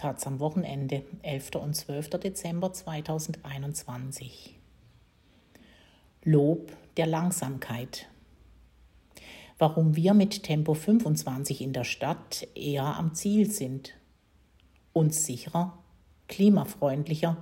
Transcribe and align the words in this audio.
Taz 0.00 0.26
am 0.26 0.40
Wochenende, 0.40 1.04
11. 1.20 1.56
und 1.56 1.74
12. 1.74 2.08
Dezember 2.08 2.72
2021. 2.72 4.58
Lob 6.24 6.72
der 6.96 7.06
Langsamkeit. 7.06 8.08
Warum 9.58 9.96
wir 9.96 10.14
mit 10.14 10.42
Tempo 10.42 10.72
25 10.72 11.60
in 11.60 11.74
der 11.74 11.84
Stadt 11.84 12.48
eher 12.54 12.84
am 12.84 13.14
Ziel 13.14 13.50
sind. 13.50 13.92
Uns 14.94 15.26
sicherer, 15.26 15.76
klimafreundlicher, 16.28 17.36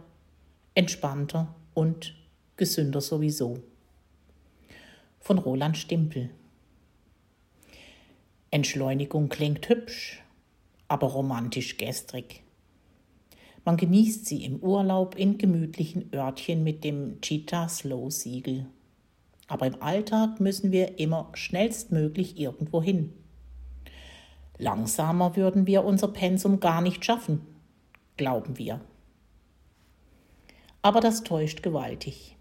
entspannter 0.74 1.54
und 1.74 2.16
gesünder 2.56 3.00
sowieso. 3.00 3.62
Von 5.20 5.38
Roland 5.38 5.76
Stimpel. 5.76 6.30
Entschleunigung 8.50 9.28
klingt 9.28 9.68
hübsch, 9.68 10.24
aber 10.88 11.06
romantisch 11.06 11.76
gestrig. 11.76 12.42
Man 13.68 13.76
genießt 13.76 14.24
sie 14.24 14.46
im 14.46 14.60
Urlaub 14.60 15.14
in 15.14 15.36
gemütlichen 15.36 16.10
Örtchen 16.14 16.64
mit 16.64 16.84
dem 16.84 17.20
Cheetah 17.20 17.68
Slow 17.68 18.10
Siegel. 18.10 18.64
Aber 19.46 19.66
im 19.66 19.82
Alltag 19.82 20.40
müssen 20.40 20.72
wir 20.72 20.98
immer 20.98 21.28
schnellstmöglich 21.34 22.38
irgendwo 22.40 22.82
hin. 22.82 23.12
Langsamer 24.56 25.36
würden 25.36 25.66
wir 25.66 25.84
unser 25.84 26.08
Pensum 26.08 26.60
gar 26.60 26.80
nicht 26.80 27.04
schaffen, 27.04 27.42
glauben 28.16 28.56
wir. 28.56 28.80
Aber 30.80 31.00
das 31.00 31.22
täuscht 31.22 31.62
gewaltig. 31.62 32.38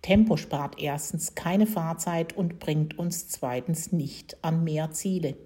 Tempo 0.00 0.36
spart 0.36 0.82
erstens 0.82 1.36
keine 1.36 1.68
Fahrzeit 1.68 2.36
und 2.36 2.58
bringt 2.58 2.98
uns 2.98 3.28
zweitens 3.28 3.92
nicht 3.92 4.42
an 4.42 4.64
mehr 4.64 4.90
Ziele. 4.90 5.36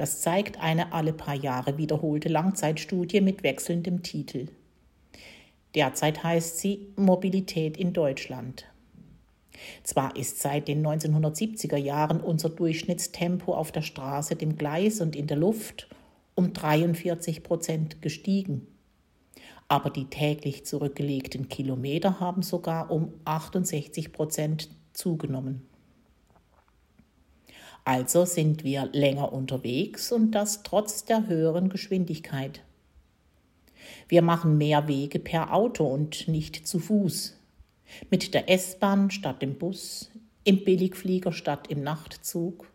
Das 0.00 0.22
zeigt 0.22 0.58
eine 0.58 0.94
alle 0.94 1.12
paar 1.12 1.34
Jahre 1.34 1.76
wiederholte 1.76 2.30
Langzeitstudie 2.30 3.20
mit 3.20 3.42
wechselndem 3.42 4.02
Titel. 4.02 4.46
Derzeit 5.74 6.24
heißt 6.24 6.58
sie 6.58 6.88
Mobilität 6.96 7.76
in 7.76 7.92
Deutschland. 7.92 8.64
Zwar 9.82 10.16
ist 10.16 10.40
seit 10.40 10.68
den 10.68 10.86
1970er 10.86 11.76
Jahren 11.76 12.22
unser 12.22 12.48
Durchschnittstempo 12.48 13.52
auf 13.52 13.72
der 13.72 13.82
Straße, 13.82 14.36
dem 14.36 14.56
Gleis 14.56 15.02
und 15.02 15.14
in 15.14 15.26
der 15.26 15.36
Luft 15.36 15.90
um 16.34 16.54
43 16.54 17.42
Prozent 17.42 18.00
gestiegen. 18.00 18.68
Aber 19.68 19.90
die 19.90 20.06
täglich 20.06 20.64
zurückgelegten 20.64 21.50
Kilometer 21.50 22.20
haben 22.20 22.40
sogar 22.40 22.90
um 22.90 23.12
68 23.26 24.14
Prozent 24.14 24.70
zugenommen. 24.94 25.69
Also 27.84 28.24
sind 28.24 28.64
wir 28.64 28.88
länger 28.92 29.32
unterwegs 29.32 30.12
und 30.12 30.32
das 30.32 30.62
trotz 30.62 31.04
der 31.04 31.26
höheren 31.26 31.68
Geschwindigkeit. 31.68 32.62
Wir 34.08 34.22
machen 34.22 34.58
mehr 34.58 34.88
Wege 34.88 35.18
per 35.18 35.54
Auto 35.54 35.86
und 35.86 36.28
nicht 36.28 36.66
zu 36.66 36.78
Fuß. 36.78 37.36
Mit 38.10 38.34
der 38.34 38.48
S-Bahn 38.48 39.10
statt 39.10 39.42
dem 39.42 39.56
Bus, 39.56 40.10
im 40.44 40.64
Billigflieger 40.64 41.32
statt 41.32 41.66
im 41.68 41.82
Nachtzug. 41.82 42.66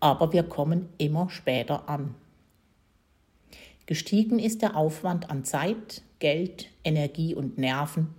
Aber 0.00 0.32
wir 0.32 0.44
kommen 0.44 0.88
immer 0.98 1.30
später 1.30 1.88
an. 1.88 2.14
Gestiegen 3.86 4.38
ist 4.38 4.62
der 4.62 4.76
Aufwand 4.76 5.30
an 5.30 5.44
Zeit, 5.44 6.02
Geld, 6.18 6.70
Energie 6.84 7.34
und 7.34 7.58
Nerven, 7.58 8.14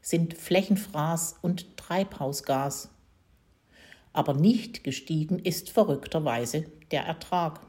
sind 0.00 0.34
Flächenfraß 0.34 1.38
und 1.42 1.76
Treibhausgas 1.76 2.90
aber 4.12 4.34
nicht 4.34 4.84
gestiegen 4.84 5.38
ist 5.38 5.70
verrückterweise 5.70 6.64
der 6.90 7.02
Ertrag. 7.02 7.60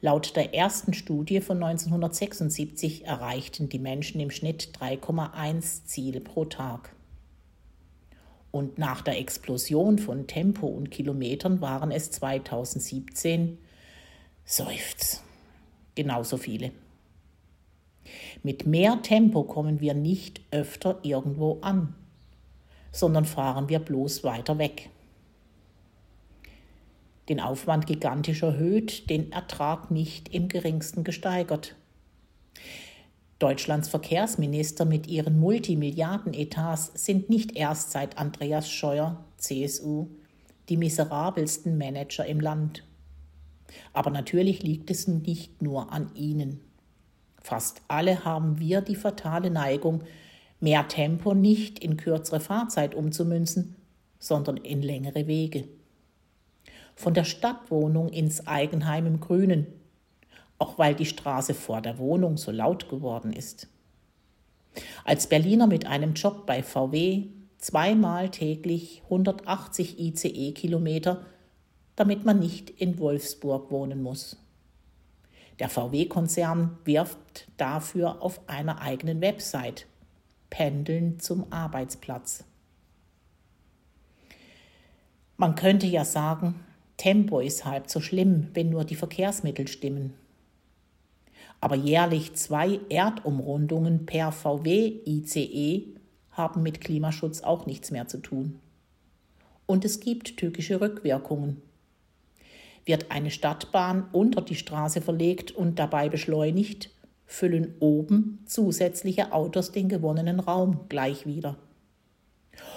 Laut 0.00 0.34
der 0.34 0.54
ersten 0.54 0.94
Studie 0.94 1.40
von 1.40 1.62
1976 1.62 3.06
erreichten 3.06 3.68
die 3.68 3.78
Menschen 3.78 4.20
im 4.20 4.30
Schnitt 4.30 4.70
3,1 4.78 5.84
Ziele 5.84 6.20
pro 6.20 6.44
Tag. 6.44 6.94
Und 8.50 8.78
nach 8.78 9.00
der 9.00 9.18
Explosion 9.18 9.98
von 9.98 10.26
Tempo 10.26 10.66
und 10.66 10.90
Kilometern 10.90 11.60
waren 11.60 11.90
es 11.90 12.10
2017 12.10 13.58
Seufz 14.44 15.22
genauso 15.94 16.36
viele. 16.36 16.72
Mit 18.42 18.66
mehr 18.66 19.00
Tempo 19.02 19.44
kommen 19.44 19.80
wir 19.80 19.94
nicht 19.94 20.40
öfter 20.50 20.98
irgendwo 21.02 21.58
an 21.60 21.94
sondern 22.92 23.24
fahren 23.24 23.68
wir 23.68 23.78
bloß 23.78 24.22
weiter 24.22 24.58
weg. 24.58 24.90
Den 27.28 27.40
Aufwand 27.40 27.86
gigantisch 27.86 28.42
erhöht, 28.42 29.08
den 29.08 29.32
Ertrag 29.32 29.90
nicht 29.90 30.28
im 30.34 30.48
geringsten 30.48 31.02
gesteigert. 31.02 31.74
Deutschlands 33.38 33.88
Verkehrsminister 33.88 34.84
mit 34.84 35.08
ihren 35.08 35.40
Multimilliarden-Etats 35.40 36.92
sind 36.94 37.28
nicht 37.28 37.56
erst 37.56 37.90
seit 37.90 38.18
Andreas 38.18 38.70
Scheuer, 38.70 39.24
CSU, 39.36 40.08
die 40.68 40.76
miserabelsten 40.76 41.76
Manager 41.76 42.24
im 42.26 42.38
Land. 42.38 42.84
Aber 43.92 44.10
natürlich 44.10 44.62
liegt 44.62 44.90
es 44.90 45.08
nicht 45.08 45.60
nur 45.62 45.92
an 45.92 46.14
ihnen. 46.14 46.60
Fast 47.40 47.82
alle 47.88 48.24
haben 48.24 48.60
wir 48.60 48.80
die 48.80 48.94
fatale 48.94 49.50
Neigung, 49.50 50.04
mehr 50.62 50.86
Tempo 50.88 51.34
nicht 51.34 51.80
in 51.80 51.96
kürzere 51.96 52.40
Fahrzeit 52.40 52.94
umzumünzen, 52.94 53.76
sondern 54.18 54.56
in 54.56 54.80
längere 54.80 55.26
Wege. 55.26 55.64
Von 56.94 57.14
der 57.14 57.24
Stadtwohnung 57.24 58.08
ins 58.08 58.46
Eigenheim 58.46 59.06
im 59.06 59.20
Grünen, 59.20 59.66
auch 60.58 60.78
weil 60.78 60.94
die 60.94 61.06
Straße 61.06 61.54
vor 61.54 61.80
der 61.80 61.98
Wohnung 61.98 62.36
so 62.36 62.52
laut 62.52 62.88
geworden 62.88 63.32
ist. 63.32 63.66
Als 65.04 65.26
Berliner 65.26 65.66
mit 65.66 65.86
einem 65.86 66.14
Job 66.14 66.46
bei 66.46 66.62
VW 66.62 67.24
zweimal 67.58 68.30
täglich 68.30 69.02
180 69.04 69.98
ICE-Kilometer, 69.98 71.26
damit 71.96 72.24
man 72.24 72.38
nicht 72.38 72.70
in 72.70 72.98
Wolfsburg 72.98 73.70
wohnen 73.70 74.02
muss. 74.02 74.36
Der 75.58 75.68
VW-Konzern 75.68 76.78
wirft 76.84 77.48
dafür 77.56 78.22
auf 78.22 78.48
einer 78.48 78.80
eigenen 78.80 79.20
Website 79.20 79.86
Pendeln 80.52 81.18
zum 81.18 81.50
Arbeitsplatz. 81.50 82.44
Man 85.38 85.54
könnte 85.54 85.86
ja 85.86 86.04
sagen, 86.04 86.60
Tempo 86.98 87.40
ist 87.40 87.64
halb 87.64 87.88
so 87.88 88.02
schlimm, 88.02 88.48
wenn 88.52 88.68
nur 88.68 88.84
die 88.84 88.94
Verkehrsmittel 88.94 89.66
stimmen. 89.66 90.12
Aber 91.62 91.74
jährlich 91.74 92.34
zwei 92.34 92.80
Erdumrundungen 92.90 94.04
per 94.04 94.30
VW-ICE 94.30 95.86
haben 96.32 96.62
mit 96.62 96.82
Klimaschutz 96.82 97.40
auch 97.40 97.64
nichts 97.64 97.90
mehr 97.90 98.06
zu 98.06 98.18
tun. 98.18 98.60
Und 99.64 99.86
es 99.86 100.00
gibt 100.00 100.36
tückische 100.36 100.82
Rückwirkungen. 100.82 101.62
Wird 102.84 103.10
eine 103.10 103.30
Stadtbahn 103.30 104.06
unter 104.12 104.42
die 104.42 104.56
Straße 104.56 105.00
verlegt 105.00 105.50
und 105.50 105.78
dabei 105.78 106.10
beschleunigt, 106.10 106.90
füllen 107.32 107.74
oben 107.80 108.40
zusätzliche 108.46 109.32
Autos 109.32 109.72
den 109.72 109.88
gewonnenen 109.88 110.38
Raum 110.38 110.80
gleich 110.88 111.26
wieder. 111.26 111.56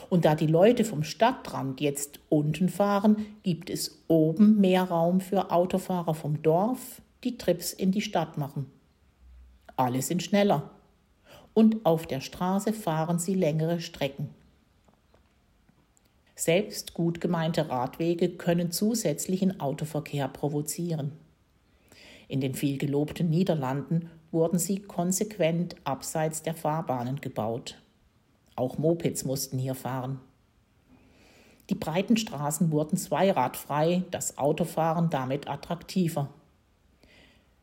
Und 0.09 0.23
da 0.23 0.35
die 0.35 0.47
Leute 0.47 0.85
vom 0.85 1.03
Stadtrand 1.03 1.81
jetzt 1.81 2.19
unten 2.29 2.69
fahren, 2.69 3.25
gibt 3.43 3.69
es 3.69 4.03
oben 4.07 4.61
mehr 4.61 4.83
Raum 4.83 5.19
für 5.19 5.51
Autofahrer 5.51 6.13
vom 6.13 6.41
Dorf, 6.41 7.01
die 7.23 7.37
Trips 7.37 7.73
in 7.73 7.91
die 7.91 8.01
Stadt 8.01 8.37
machen. 8.37 8.67
Alle 9.75 10.01
sind 10.01 10.23
schneller. 10.23 10.71
Und 11.53 11.85
auf 11.85 12.07
der 12.07 12.21
Straße 12.21 12.71
fahren 12.71 13.19
sie 13.19 13.33
längere 13.33 13.81
Strecken. 13.81 14.29
Selbst 16.35 16.93
gut 16.93 17.19
gemeinte 17.19 17.69
Radwege 17.69 18.29
können 18.29 18.71
zusätzlichen 18.71 19.59
Autoverkehr 19.59 20.27
provozieren. 20.27 21.13
In 22.27 22.41
den 22.41 22.55
viel 22.55 22.77
gelobten 22.77 23.29
Niederlanden 23.29 24.09
wurden 24.35 24.59
sie 24.59 24.79
konsequent 24.79 25.75
abseits 25.85 26.43
der 26.43 26.53
Fahrbahnen 26.53 27.21
gebaut. 27.21 27.81
Auch 28.55 28.77
Mopeds 28.77 29.25
mussten 29.25 29.57
hier 29.57 29.75
fahren. 29.75 30.19
Die 31.69 31.75
breiten 31.75 32.17
Straßen 32.17 32.71
wurden 32.71 32.97
zweiradfrei, 32.97 34.03
das 34.11 34.37
Autofahren 34.37 35.09
damit 35.09 35.49
attraktiver. 35.49 36.29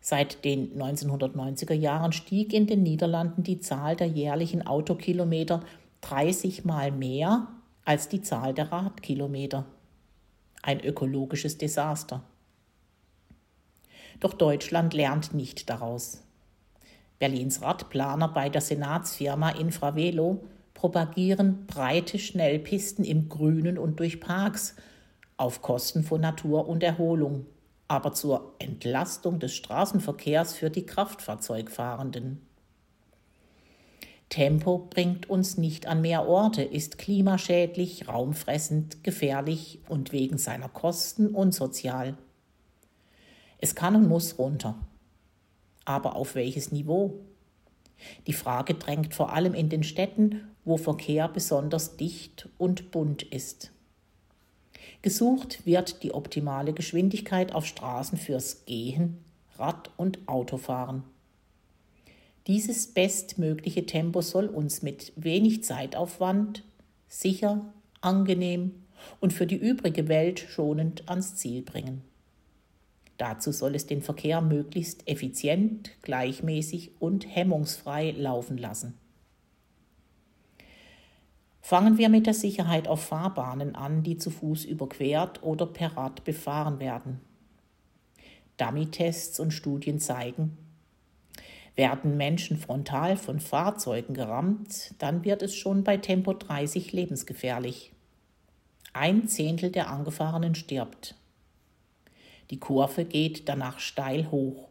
Seit 0.00 0.44
den 0.44 0.76
1990er 0.76 1.74
Jahren 1.74 2.12
stieg 2.12 2.52
in 2.52 2.66
den 2.66 2.82
Niederlanden 2.82 3.44
die 3.44 3.60
Zahl 3.60 3.94
der 3.94 4.08
jährlichen 4.08 4.66
Autokilometer 4.66 5.60
30 6.00 6.64
Mal 6.64 6.90
mehr 6.90 7.48
als 7.84 8.08
die 8.08 8.22
Zahl 8.22 8.54
der 8.54 8.72
Radkilometer. 8.72 9.66
Ein 10.62 10.80
ökologisches 10.80 11.58
Desaster. 11.58 12.24
Doch 14.20 14.34
Deutschland 14.34 14.94
lernt 14.94 15.34
nicht 15.34 15.68
daraus. 15.68 16.22
Berlins 17.22 17.62
Radplaner 17.62 18.26
bei 18.26 18.48
der 18.48 18.60
Senatsfirma 18.60 19.50
Infravelo 19.50 20.42
propagieren 20.74 21.66
breite 21.68 22.18
Schnellpisten 22.18 23.04
im 23.04 23.28
Grünen 23.28 23.78
und 23.78 24.00
durch 24.00 24.18
Parks 24.18 24.74
auf 25.36 25.62
Kosten 25.62 26.02
von 26.02 26.20
Natur 26.20 26.68
und 26.68 26.82
Erholung, 26.82 27.46
aber 27.86 28.12
zur 28.12 28.56
Entlastung 28.58 29.38
des 29.38 29.54
Straßenverkehrs 29.54 30.54
für 30.54 30.68
die 30.68 30.84
Kraftfahrzeugfahrenden. 30.84 32.44
Tempo 34.28 34.88
bringt 34.90 35.30
uns 35.30 35.56
nicht 35.56 35.86
an 35.86 36.00
mehr 36.00 36.26
Orte, 36.26 36.64
ist 36.64 36.98
klimaschädlich, 36.98 38.08
raumfressend, 38.08 39.04
gefährlich 39.04 39.80
und 39.88 40.10
wegen 40.10 40.38
seiner 40.38 40.68
Kosten 40.68 41.28
unsozial. 41.28 42.18
Es 43.58 43.76
kann 43.76 43.94
und 43.94 44.08
muss 44.08 44.40
runter. 44.40 44.74
Aber 45.84 46.16
auf 46.16 46.34
welches 46.34 46.72
Niveau? 46.72 47.20
Die 48.26 48.32
Frage 48.32 48.74
drängt 48.74 49.14
vor 49.14 49.32
allem 49.32 49.54
in 49.54 49.68
den 49.68 49.82
Städten, 49.82 50.48
wo 50.64 50.76
Verkehr 50.76 51.28
besonders 51.28 51.96
dicht 51.96 52.48
und 52.58 52.90
bunt 52.90 53.22
ist. 53.22 53.72
Gesucht 55.02 55.66
wird 55.66 56.02
die 56.02 56.14
optimale 56.14 56.72
Geschwindigkeit 56.72 57.52
auf 57.52 57.66
Straßen 57.66 58.18
fürs 58.18 58.64
Gehen, 58.66 59.18
Rad- 59.56 59.90
und 59.96 60.28
Autofahren. 60.28 61.02
Dieses 62.46 62.88
bestmögliche 62.88 63.86
Tempo 63.86 64.20
soll 64.20 64.46
uns 64.46 64.82
mit 64.82 65.12
wenig 65.16 65.62
Zeitaufwand 65.64 66.64
sicher, 67.08 67.72
angenehm 68.00 68.82
und 69.20 69.32
für 69.32 69.46
die 69.46 69.56
übrige 69.56 70.08
Welt 70.08 70.40
schonend 70.40 71.08
ans 71.08 71.36
Ziel 71.36 71.62
bringen. 71.62 72.02
Dazu 73.22 73.52
soll 73.52 73.76
es 73.76 73.86
den 73.86 74.02
Verkehr 74.02 74.40
möglichst 74.40 75.06
effizient, 75.06 75.92
gleichmäßig 76.02 77.00
und 77.00 77.24
hemmungsfrei 77.24 78.10
laufen 78.10 78.58
lassen. 78.58 78.98
Fangen 81.60 81.98
wir 81.98 82.08
mit 82.08 82.26
der 82.26 82.34
Sicherheit 82.34 82.88
auf 82.88 83.04
Fahrbahnen 83.04 83.76
an, 83.76 84.02
die 84.02 84.16
zu 84.16 84.30
Fuß 84.30 84.64
überquert 84.64 85.40
oder 85.44 85.66
per 85.66 85.96
Rad 85.96 86.24
befahren 86.24 86.80
werden. 86.80 87.20
Dummy-Tests 88.56 89.38
und 89.38 89.52
Studien 89.52 90.00
zeigen, 90.00 90.58
werden 91.76 92.16
Menschen 92.16 92.56
frontal 92.56 93.16
von 93.16 93.38
Fahrzeugen 93.38 94.14
gerammt, 94.14 94.94
dann 94.98 95.24
wird 95.24 95.42
es 95.42 95.54
schon 95.54 95.84
bei 95.84 95.96
Tempo 95.96 96.32
30 96.32 96.92
lebensgefährlich. 96.92 97.92
Ein 98.92 99.28
Zehntel 99.28 99.70
der 99.70 99.90
Angefahrenen 99.90 100.56
stirbt. 100.56 101.14
Die 102.52 102.60
Kurve 102.60 103.06
geht 103.06 103.48
danach 103.48 103.78
steil 103.78 104.30
hoch. 104.30 104.68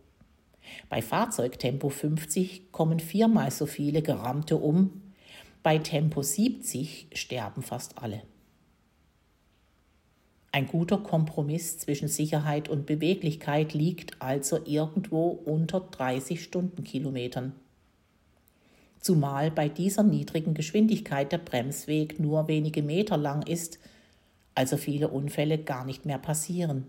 Bei 0.88 1.02
Fahrzeugtempo 1.02 1.90
50 1.90 2.72
kommen 2.72 3.00
viermal 3.00 3.50
so 3.50 3.66
viele 3.66 4.04
Gerammte 4.04 4.58
um, 4.58 5.02
bei 5.64 5.80
Tempo 5.80 6.22
70 6.22 7.08
sterben 7.12 7.64
fast 7.64 7.98
alle. 7.98 8.22
Ein 10.52 10.68
guter 10.68 11.00
Kompromiss 11.00 11.80
zwischen 11.80 12.08
Sicherheit 12.08 12.70
und 12.70 12.86
Beweglichkeit 12.86 13.74
liegt 13.74 14.22
also 14.22 14.60
irgendwo 14.64 15.30
unter 15.30 15.80
30 15.80 16.44
Stundenkilometern. 16.44 17.54
Zumal 19.00 19.50
bei 19.50 19.70
dieser 19.70 20.04
niedrigen 20.04 20.54
Geschwindigkeit 20.54 21.32
der 21.32 21.40
Bremsweg 21.40 22.20
nur 22.20 22.48
wenige 22.48 22.84
Meter 22.84 23.18
lang 23.18 23.42
ist, 23.48 23.80
also 24.54 24.78
viele 24.78 25.08
Unfälle 25.08 25.58
gar 25.58 25.84
nicht 25.84 26.06
mehr 26.06 26.20
passieren. 26.20 26.86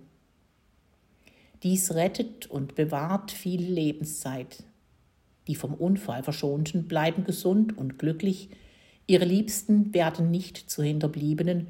Dies 1.63 1.95
rettet 1.95 2.47
und 2.47 2.75
bewahrt 2.75 3.31
viel 3.31 3.63
Lebenszeit. 3.63 4.65
Die 5.47 5.55
vom 5.55 5.75
Unfall 5.75 6.23
verschonten 6.23 6.89
bleiben 6.89 7.25
gesund 7.25 7.77
und 7.77 7.99
glücklich, 7.99 8.51
ihre 9.07 9.25
Liebsten 9.25 9.95
werden 9.95 10.31
nicht 10.31 10.57
zu 10.57 10.83
Hinterbliebenen 10.83 11.69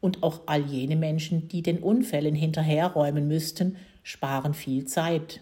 und 0.00 0.22
auch 0.22 0.42
all 0.46 0.62
jene 0.66 0.96
Menschen, 0.96 1.48
die 1.48 1.62
den 1.62 1.78
Unfällen 1.78 2.34
hinterherräumen 2.34 3.26
müssten, 3.26 3.76
sparen 4.02 4.54
viel 4.54 4.84
Zeit 4.84 5.40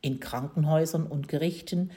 in 0.00 0.20
Krankenhäusern 0.20 1.06
und 1.06 1.28
Gerichten, 1.28 1.90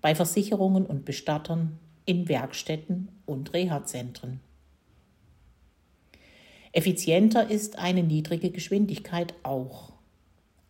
bei 0.00 0.14
Versicherungen 0.14 0.86
und 0.86 1.04
Bestattern, 1.04 1.78
in 2.06 2.28
Werkstätten 2.28 3.08
und 3.26 3.52
Reha-Zentren. 3.52 4.40
Effizienter 6.72 7.50
ist 7.50 7.78
eine 7.78 8.02
niedrige 8.02 8.50
Geschwindigkeit 8.50 9.34
auch. 9.42 9.89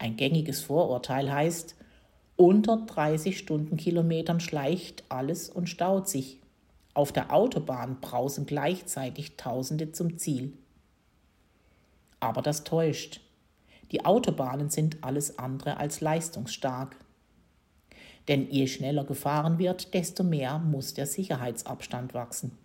Ein 0.00 0.16
gängiges 0.16 0.62
Vorurteil 0.62 1.30
heißt, 1.30 1.76
unter 2.36 2.78
30 2.86 3.36
Stundenkilometern 3.36 4.40
schleicht 4.40 5.04
alles 5.10 5.50
und 5.50 5.68
staut 5.68 6.08
sich. 6.08 6.40
Auf 6.94 7.12
der 7.12 7.34
Autobahn 7.34 8.00
brausen 8.00 8.46
gleichzeitig 8.46 9.36
Tausende 9.36 9.92
zum 9.92 10.16
Ziel. 10.16 10.54
Aber 12.18 12.40
das 12.40 12.64
täuscht. 12.64 13.20
Die 13.92 14.06
Autobahnen 14.06 14.70
sind 14.70 15.04
alles 15.04 15.38
andere 15.38 15.76
als 15.76 16.00
leistungsstark. 16.00 16.96
Denn 18.26 18.50
je 18.50 18.68
schneller 18.68 19.04
gefahren 19.04 19.58
wird, 19.58 19.92
desto 19.92 20.24
mehr 20.24 20.58
muss 20.58 20.94
der 20.94 21.06
Sicherheitsabstand 21.06 22.14
wachsen. 22.14 22.56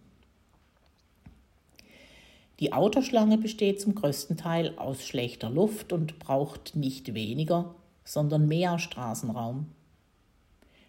Die 2.60 2.72
Autoschlange 2.72 3.38
besteht 3.38 3.82
zum 3.82 3.96
größten 3.96 4.38
Teil 4.38 4.78
aus 4.78 5.06
schlechter 5.06 5.50
Luft 5.50 5.92
und 5.92 6.20
braucht 6.20 6.76
nicht 6.76 7.14
weniger, 7.14 7.76
sondern 8.06 8.48
mehr 8.48 8.80
Straßenraum. 8.80 9.68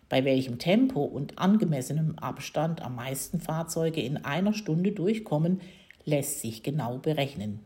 Bei 0.09 0.25
welchem 0.25 0.59
Tempo 0.59 1.03
und 1.03 1.39
angemessenem 1.39 2.17
Abstand 2.19 2.83
am 2.83 2.95
meisten 2.95 3.41
Fahrzeuge 3.41 4.01
in 4.01 4.19
einer 4.19 4.53
Stunde 4.53 4.93
durchkommen, 4.93 5.61
lässt 6.05 6.41
sich 6.41 6.63
genau 6.63 6.99
berechnen. 6.99 7.59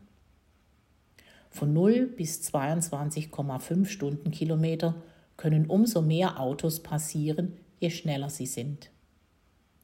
Von 1.51 1.73
0 1.73 2.07
bis 2.07 2.41
22,5 2.51 3.85
Stundenkilometer 3.85 4.95
können 5.37 5.67
umso 5.67 6.01
mehr 6.01 6.39
Autos 6.39 6.81
passieren, 6.81 7.57
je 7.79 7.91
schneller 7.91 8.29
sie 8.31 8.47
sind. 8.47 8.89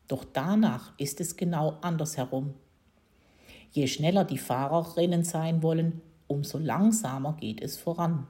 Doch 0.08 0.24
danach 0.24 0.98
ist 0.98 1.20
es 1.20 1.36
genau 1.36 1.78
andersherum. 1.82 2.56
Je 3.78 3.86
schneller 3.86 4.26
die 4.26 4.40
Fahrerinnen 4.40 5.24
sein 5.24 5.62
wollen, 5.62 6.02
umso 6.26 6.58
langsamer 6.58 7.34
geht 7.34 7.62
es 7.62 7.78
voran. 7.78 8.26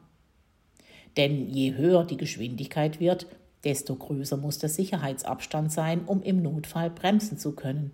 Denn 1.16 1.50
je 1.50 1.74
höher 1.76 2.04
die 2.04 2.18
Geschwindigkeit 2.18 3.00
wird, 3.00 3.28
desto 3.64 3.96
größer 3.96 4.36
muss 4.36 4.60
der 4.60 4.68
Sicherheitsabstand 4.68 5.72
sein, 5.72 6.04
um 6.04 6.22
im 6.22 6.42
Notfall 6.42 6.90
bremsen 6.90 7.38
zu 7.38 7.54
können. 7.54 7.92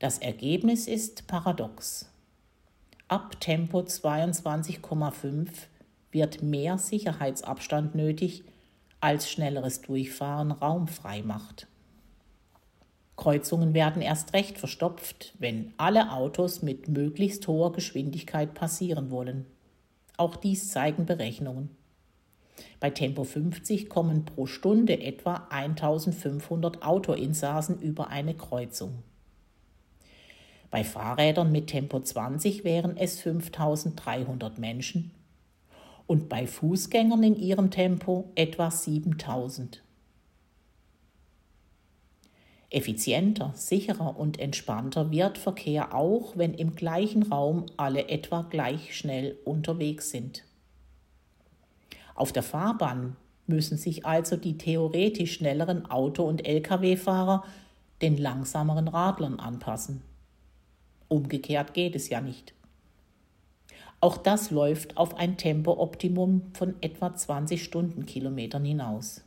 Das 0.00 0.18
Ergebnis 0.18 0.88
ist 0.88 1.28
paradox. 1.28 2.10
Ab 3.06 3.40
Tempo 3.40 3.78
22,5 3.78 5.50
wird 6.10 6.42
mehr 6.42 6.78
Sicherheitsabstand 6.78 7.94
nötig, 7.94 8.42
als 8.98 9.30
schnelleres 9.30 9.82
Durchfahren 9.82 10.50
Raum 10.50 10.88
frei 10.88 11.22
macht. 11.22 11.68
Kreuzungen 13.22 13.72
werden 13.72 14.02
erst 14.02 14.32
recht 14.32 14.58
verstopft, 14.58 15.32
wenn 15.38 15.72
alle 15.76 16.10
Autos 16.10 16.60
mit 16.60 16.88
möglichst 16.88 17.46
hoher 17.46 17.70
Geschwindigkeit 17.70 18.52
passieren 18.52 19.12
wollen. 19.12 19.46
Auch 20.16 20.34
dies 20.34 20.70
zeigen 20.70 21.06
Berechnungen. 21.06 21.70
Bei 22.80 22.90
Tempo 22.90 23.22
50 23.22 23.88
kommen 23.88 24.24
pro 24.24 24.46
Stunde 24.46 25.00
etwa 25.00 25.46
1500 25.50 26.82
Autoinsassen 26.82 27.80
über 27.80 28.08
eine 28.08 28.34
Kreuzung. 28.34 29.04
Bei 30.72 30.82
Fahrrädern 30.82 31.52
mit 31.52 31.68
Tempo 31.68 32.00
20 32.00 32.64
wären 32.64 32.96
es 32.96 33.20
5300 33.20 34.58
Menschen 34.58 35.12
und 36.08 36.28
bei 36.28 36.48
Fußgängern 36.48 37.22
in 37.22 37.36
ihrem 37.36 37.70
Tempo 37.70 38.32
etwa 38.34 38.72
7000. 38.72 39.80
Effizienter, 42.72 43.52
sicherer 43.54 44.18
und 44.18 44.40
entspannter 44.40 45.10
wird 45.10 45.36
Verkehr 45.36 45.94
auch, 45.94 46.38
wenn 46.38 46.54
im 46.54 46.74
gleichen 46.74 47.22
Raum 47.24 47.66
alle 47.76 48.08
etwa 48.08 48.42
gleich 48.42 48.96
schnell 48.96 49.36
unterwegs 49.44 50.10
sind. 50.10 50.44
Auf 52.14 52.32
der 52.32 52.42
Fahrbahn 52.42 53.16
müssen 53.46 53.76
sich 53.76 54.06
also 54.06 54.36
die 54.36 54.56
theoretisch 54.56 55.34
schnelleren 55.34 55.84
Auto- 55.90 56.26
und 56.26 56.46
Lkw-Fahrer 56.46 57.44
den 58.00 58.16
langsameren 58.16 58.88
Radlern 58.88 59.38
anpassen. 59.38 60.02
Umgekehrt 61.08 61.74
geht 61.74 61.94
es 61.94 62.08
ja 62.08 62.22
nicht. 62.22 62.54
Auch 64.00 64.16
das 64.16 64.50
läuft 64.50 64.96
auf 64.96 65.16
ein 65.16 65.36
Tempooptimum 65.36 66.52
von 66.54 66.74
etwa 66.80 67.14
20 67.14 67.62
Stundenkilometern 67.62 68.64
hinaus. 68.64 69.22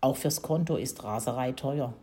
Auch 0.00 0.16
fürs 0.16 0.42
Konto 0.42 0.76
ist 0.76 1.02
Raserei 1.02 1.52
teuer. 1.52 1.94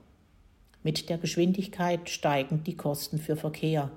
Mit 0.83 1.09
der 1.09 1.17
Geschwindigkeit 1.17 2.09
steigen 2.09 2.63
die 2.63 2.75
Kosten 2.75 3.17
für 3.17 3.35
Verkehr. 3.35 3.89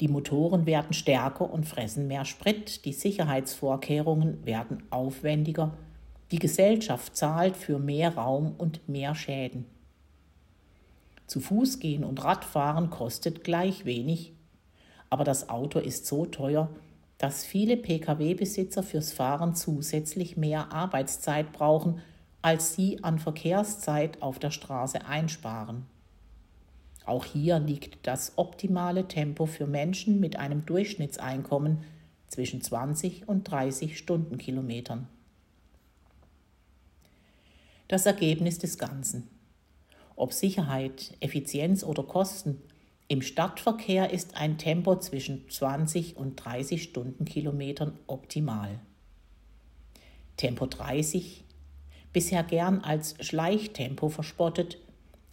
Die 0.00 0.08
Motoren 0.08 0.66
werden 0.66 0.92
stärker 0.92 1.50
und 1.50 1.64
fressen 1.64 2.08
mehr 2.08 2.24
Sprit, 2.24 2.84
die 2.84 2.92
Sicherheitsvorkehrungen 2.92 4.44
werden 4.44 4.82
aufwendiger, 4.90 5.72
die 6.32 6.38
Gesellschaft 6.38 7.16
zahlt 7.16 7.56
für 7.56 7.78
mehr 7.78 8.16
Raum 8.16 8.54
und 8.58 8.88
mehr 8.88 9.14
Schäden. 9.14 9.66
Zu 11.26 11.40
Fuß 11.40 11.78
gehen 11.78 12.04
und 12.04 12.24
Radfahren 12.24 12.90
kostet 12.90 13.44
gleich 13.44 13.84
wenig, 13.84 14.32
aber 15.08 15.24
das 15.24 15.48
Auto 15.48 15.78
ist 15.78 16.06
so 16.06 16.26
teuer, 16.26 16.68
dass 17.18 17.44
viele 17.44 17.76
Pkw-Besitzer 17.76 18.82
fürs 18.82 19.12
Fahren 19.12 19.54
zusätzlich 19.54 20.36
mehr 20.36 20.72
Arbeitszeit 20.72 21.52
brauchen, 21.52 22.00
als 22.42 22.74
sie 22.74 23.02
an 23.02 23.18
Verkehrszeit 23.18 24.20
auf 24.20 24.38
der 24.38 24.50
Straße 24.50 25.06
einsparen. 25.06 25.86
Auch 27.04 27.24
hier 27.24 27.58
liegt 27.58 28.06
das 28.06 28.32
optimale 28.36 29.08
Tempo 29.08 29.46
für 29.46 29.66
Menschen 29.66 30.20
mit 30.20 30.36
einem 30.36 30.66
Durchschnittseinkommen 30.66 31.84
zwischen 32.28 32.60
20 32.60 33.28
und 33.28 33.44
30 33.44 33.98
Stundenkilometern. 33.98 35.08
Das 37.88 38.06
Ergebnis 38.06 38.58
des 38.58 38.78
Ganzen. 38.78 39.28
Ob 40.16 40.32
Sicherheit, 40.32 41.14
Effizienz 41.20 41.84
oder 41.84 42.04
Kosten, 42.04 42.62
im 43.08 43.20
Stadtverkehr 43.20 44.10
ist 44.10 44.36
ein 44.36 44.56
Tempo 44.56 44.98
zwischen 44.98 45.48
20 45.50 46.16
und 46.16 46.36
30 46.36 46.82
Stundenkilometern 46.82 47.98
optimal. 48.06 48.78
Tempo 50.38 50.64
30, 50.64 51.44
bisher 52.12 52.42
gern 52.42 52.80
als 52.80 53.14
Schleichtempo 53.20 54.08
verspottet, 54.08 54.78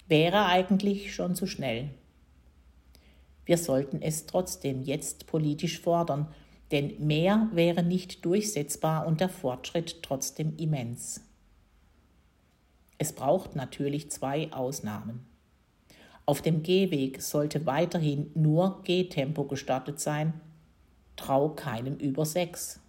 wäre 0.08 0.46
eigentlich 0.46 1.14
schon 1.14 1.36
zu 1.36 1.46
schnell. 1.46 1.90
Wir 3.46 3.58
sollten 3.58 4.02
es 4.02 4.26
trotzdem 4.26 4.84
jetzt 4.84 5.28
politisch 5.28 5.80
fordern, 5.80 6.28
denn 6.72 6.94
mehr 7.00 7.50
wäre 7.52 7.84
nicht 7.84 8.24
durchsetzbar 8.26 9.08
und 9.08 9.22
der 9.22 9.30
Fortschritt 9.30 10.04
trotzdem 10.04 10.56
immens. 10.58 11.22
Es 12.98 13.14
braucht 13.14 13.56
natürlich 13.56 14.12
zwei 14.12 14.52
Ausnahmen. 14.52 15.26
Auf 16.26 16.44
dem 16.44 16.62
Gehweg 16.62 17.24
sollte 17.24 17.66
weiterhin 17.66 18.30
nur 18.36 18.84
Gehtempo 18.84 19.46
gestattet 19.46 20.00
sein, 20.00 20.40
trau 21.16 21.50
keinem 21.50 21.96
über 21.96 22.26
sechs. 22.26 22.80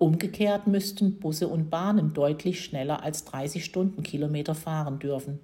Umgekehrt 0.00 0.66
müssten 0.66 1.18
Busse 1.18 1.46
und 1.46 1.68
Bahnen 1.68 2.14
deutlich 2.14 2.64
schneller 2.64 3.02
als 3.02 3.26
30 3.26 3.62
Stundenkilometer 3.62 4.54
fahren 4.54 4.98
dürfen, 4.98 5.40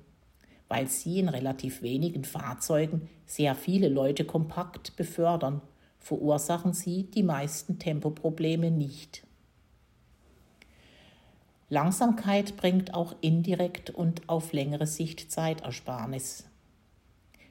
weil 0.66 0.86
sie 0.86 1.18
in 1.18 1.28
relativ 1.28 1.82
wenigen 1.82 2.24
Fahrzeugen 2.24 3.10
sehr 3.26 3.54
viele 3.54 3.90
Leute 3.90 4.24
kompakt 4.24 4.96
befördern, 4.96 5.60
verursachen 5.98 6.72
sie 6.72 7.02
die 7.02 7.22
meisten 7.22 7.78
Tempoprobleme 7.78 8.70
nicht. 8.70 9.26
Langsamkeit 11.68 12.56
bringt 12.56 12.94
auch 12.94 13.14
indirekt 13.20 13.90
und 13.90 14.26
auf 14.26 14.54
längere 14.54 14.86
Sicht 14.86 15.30
Zeitersparnis. 15.30 16.46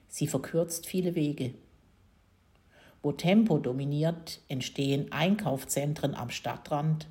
Sie 0.07 0.25
verkürzt 0.25 0.88
viele 0.88 1.13
Wege. 1.13 1.53
Wo 3.05 3.12
Tempo 3.12 3.59
dominiert, 3.59 4.41
entstehen 4.47 5.12
Einkaufszentren 5.12 6.15
am 6.15 6.31
Stadtrand, 6.31 7.07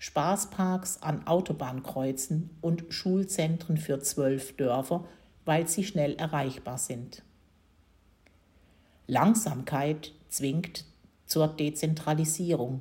Spaßparks 0.00 1.04
an 1.04 1.24
Autobahnkreuzen 1.24 2.50
und 2.60 2.92
Schulzentren 2.92 3.76
für 3.76 4.00
zwölf 4.00 4.56
Dörfer, 4.56 5.04
weil 5.44 5.68
sie 5.68 5.84
schnell 5.84 6.14
erreichbar 6.16 6.78
sind. 6.78 7.22
Langsamkeit 9.06 10.10
zwingt 10.30 10.84
zur 11.26 11.46
Dezentralisierung. 11.46 12.80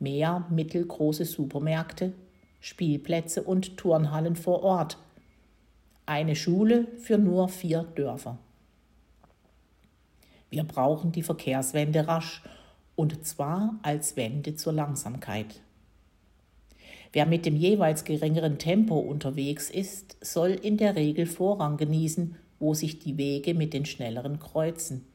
Mehr 0.00 0.44
mittelgroße 0.50 1.26
Supermärkte, 1.26 2.12
Spielplätze 2.58 3.40
und 3.44 3.76
Turnhallen 3.76 4.34
vor 4.34 4.64
Ort. 4.64 4.98
Eine 6.06 6.34
Schule 6.34 6.88
für 6.98 7.18
nur 7.18 7.48
vier 7.48 7.84
Dörfer. 7.84 8.40
Wir 10.52 10.64
brauchen 10.64 11.12
die 11.12 11.22
Verkehrswende 11.22 12.06
rasch 12.06 12.42
und 12.94 13.24
zwar 13.24 13.80
als 13.82 14.16
Wende 14.16 14.54
zur 14.54 14.74
Langsamkeit. 14.74 15.62
Wer 17.10 17.24
mit 17.24 17.46
dem 17.46 17.56
jeweils 17.56 18.04
geringeren 18.04 18.58
Tempo 18.58 18.98
unterwegs 18.98 19.70
ist, 19.70 20.18
soll 20.20 20.50
in 20.50 20.76
der 20.76 20.94
Regel 20.94 21.24
Vorrang 21.24 21.78
genießen, 21.78 22.36
wo 22.58 22.74
sich 22.74 22.98
die 22.98 23.16
Wege 23.16 23.54
mit 23.54 23.72
den 23.72 23.86
schnelleren 23.86 24.40
kreuzen. 24.40 25.06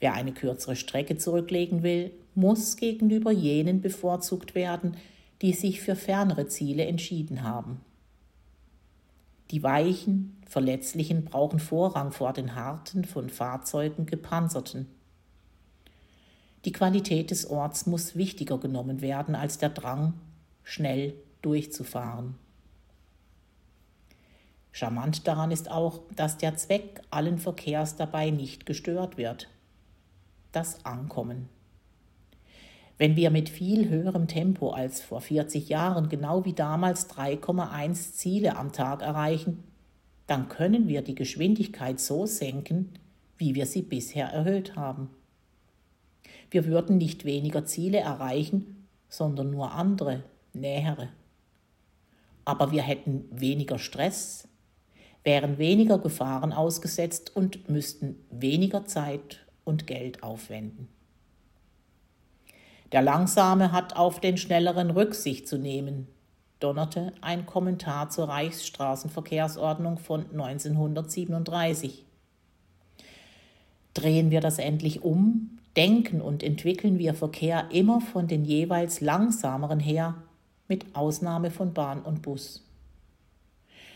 Wer 0.00 0.14
eine 0.14 0.32
kürzere 0.32 0.74
Strecke 0.74 1.18
zurücklegen 1.18 1.82
will, 1.82 2.12
muss 2.34 2.78
gegenüber 2.78 3.30
jenen 3.30 3.82
bevorzugt 3.82 4.54
werden, 4.54 4.96
die 5.42 5.52
sich 5.52 5.82
für 5.82 5.96
fernere 5.96 6.46
Ziele 6.46 6.86
entschieden 6.86 7.42
haben. 7.42 7.82
Die 9.52 9.62
weichen, 9.62 10.42
verletzlichen 10.48 11.26
brauchen 11.26 11.58
Vorrang 11.58 12.10
vor 12.10 12.32
den 12.32 12.54
harten, 12.54 13.04
von 13.04 13.28
Fahrzeugen 13.28 14.06
gepanzerten. 14.06 14.88
Die 16.64 16.72
Qualität 16.72 17.30
des 17.30 17.48
Orts 17.50 17.84
muss 17.84 18.16
wichtiger 18.16 18.56
genommen 18.58 19.02
werden 19.02 19.34
als 19.34 19.58
der 19.58 19.68
Drang, 19.68 20.14
schnell 20.64 21.14
durchzufahren. 21.42 22.36
Charmant 24.70 25.26
daran 25.28 25.50
ist 25.50 25.70
auch, 25.70 26.00
dass 26.16 26.38
der 26.38 26.56
Zweck 26.56 27.02
allen 27.10 27.38
Verkehrs 27.38 27.96
dabei 27.96 28.30
nicht 28.30 28.64
gestört 28.64 29.18
wird. 29.18 29.48
Das 30.50 30.86
Ankommen. 30.86 31.50
Wenn 33.02 33.16
wir 33.16 33.30
mit 33.30 33.48
viel 33.48 33.88
höherem 33.88 34.28
Tempo 34.28 34.70
als 34.70 35.00
vor 35.00 35.20
40 35.20 35.68
Jahren 35.68 36.08
genau 36.08 36.44
wie 36.44 36.52
damals 36.52 37.10
3,1 37.10 38.12
Ziele 38.12 38.56
am 38.56 38.70
Tag 38.70 39.02
erreichen, 39.02 39.64
dann 40.28 40.48
können 40.48 40.86
wir 40.86 41.02
die 41.02 41.16
Geschwindigkeit 41.16 41.98
so 41.98 42.26
senken, 42.26 42.92
wie 43.38 43.56
wir 43.56 43.66
sie 43.66 43.82
bisher 43.82 44.28
erhöht 44.28 44.76
haben. 44.76 45.10
Wir 46.48 46.66
würden 46.66 46.96
nicht 46.96 47.24
weniger 47.24 47.64
Ziele 47.64 47.98
erreichen, 47.98 48.86
sondern 49.08 49.50
nur 49.50 49.72
andere, 49.72 50.22
nähere. 50.52 51.08
Aber 52.44 52.70
wir 52.70 52.82
hätten 52.82 53.24
weniger 53.32 53.80
Stress, 53.80 54.46
wären 55.24 55.58
weniger 55.58 55.98
Gefahren 55.98 56.52
ausgesetzt 56.52 57.34
und 57.34 57.68
müssten 57.68 58.14
weniger 58.30 58.86
Zeit 58.86 59.44
und 59.64 59.88
Geld 59.88 60.22
aufwenden. 60.22 60.86
Der 62.92 63.00
Langsame 63.00 63.72
hat 63.72 63.96
auf 63.96 64.20
den 64.20 64.36
Schnelleren 64.36 64.90
Rücksicht 64.90 65.48
zu 65.48 65.56
nehmen, 65.56 66.08
donnerte 66.60 67.14
ein 67.22 67.46
Kommentar 67.46 68.10
zur 68.10 68.28
Reichsstraßenverkehrsordnung 68.28 69.96
von 69.96 70.26
1937. 70.30 72.04
Drehen 73.94 74.30
wir 74.30 74.42
das 74.42 74.58
endlich 74.58 75.02
um, 75.02 75.58
denken 75.74 76.20
und 76.20 76.42
entwickeln 76.42 76.98
wir 76.98 77.14
Verkehr 77.14 77.70
immer 77.70 78.02
von 78.02 78.28
den 78.28 78.44
jeweils 78.44 79.00
langsameren 79.00 79.80
her, 79.80 80.16
mit 80.68 80.94
Ausnahme 80.94 81.50
von 81.50 81.72
Bahn 81.72 82.02
und 82.02 82.20
Bus. 82.20 82.62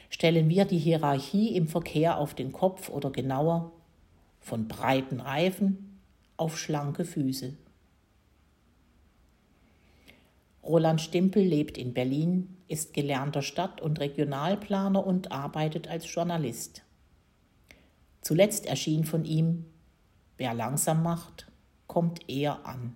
Stellen 0.09 0.49
wir 0.49 0.65
die 0.65 0.79
Hierarchie 0.79 1.55
im 1.55 1.69
Verkehr 1.69 2.17
auf 2.17 2.33
den 2.33 2.51
Kopf 2.51 2.89
oder 2.89 3.11
genauer 3.11 3.73
von 4.41 4.69
breiten 4.69 5.21
Reifen 5.21 6.01
auf 6.39 6.59
schlanke 6.59 7.05
Füße. 7.05 7.55
Roland 10.67 11.01
Stimpel 11.01 11.43
lebt 11.43 11.79
in 11.79 11.95
Berlin, 11.95 12.57
ist 12.69 12.93
gelernter 12.93 13.43
Stadt- 13.43 13.81
und 13.81 14.01
Regionalplaner 14.01 15.07
und 15.07 15.31
arbeitet 15.31 15.89
als 15.89 16.13
Journalist. 16.13 16.83
Zuletzt 18.21 18.67
erschien 18.67 19.05
von 19.05 19.25
ihm 19.25 19.67
Wer 20.39 20.53
langsam 20.53 21.03
macht, 21.03 21.51
kommt 21.87 22.29
eher 22.29 22.67
an. 22.67 22.95